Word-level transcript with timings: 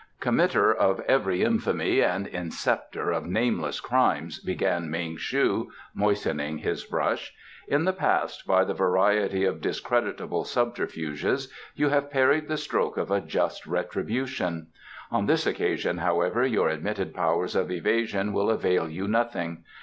"Committer 0.19 0.73
of 0.75 0.99
every 1.01 1.43
infamy 1.43 2.01
and 2.01 2.25
inceptor 2.25 3.11
of 3.15 3.27
nameless 3.27 3.79
crimes," 3.79 4.39
began 4.39 4.89
Ming 4.89 5.15
shu, 5.15 5.71
moistening 5.93 6.57
his 6.57 6.83
brush, 6.83 7.35
"in 7.67 7.83
the 7.85 7.93
past, 7.93 8.47
by 8.47 8.63
the 8.63 8.73
variety 8.73 9.45
of 9.45 9.61
discreditable 9.61 10.43
subterfuges, 10.43 11.53
you 11.75 11.89
have 11.89 12.09
parried 12.09 12.47
the 12.47 12.57
stroke 12.57 12.97
of 12.97 13.11
a 13.11 13.21
just 13.21 13.67
retribution. 13.67 14.69
On 15.11 15.27
this 15.27 15.45
occasion, 15.45 15.99
however, 15.99 16.43
your 16.47 16.67
admitted 16.67 17.13
powers 17.13 17.55
of 17.55 17.69
evasion 17.69 18.33
will 18.33 18.49
avail 18.49 18.89
you 18.89 19.07
nothing. 19.07 19.63